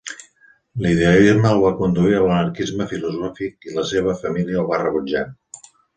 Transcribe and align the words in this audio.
L'idealisme 0.85 1.51
el 1.57 1.59
va 1.65 1.73
conduir 1.81 2.17
a 2.19 2.23
l'anarquisme 2.23 2.87
filosòfic 2.95 3.69
i 3.71 3.77
la 3.79 3.85
seva 3.91 4.17
família 4.23 4.59
el 4.63 4.71
va 4.73 4.81
rebutjar. 4.87 5.23